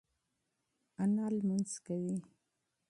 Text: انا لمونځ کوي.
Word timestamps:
انا 1.03 1.25
لمونځ 1.35 1.71
کوي. 1.85 2.15